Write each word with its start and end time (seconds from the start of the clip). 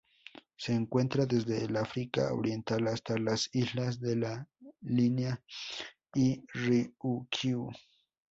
Se 0.57 0.73
encuentra 0.73 1.27
desde 1.27 1.63
el 1.63 1.77
África 1.77 2.33
Oriental 2.33 2.87
hasta 2.87 3.19
las 3.19 3.51
Islas 3.53 3.99
de 3.99 4.15
la 4.15 4.49
Línea 4.81 5.39
y 6.15 6.43
Ryukyu. 6.51 7.69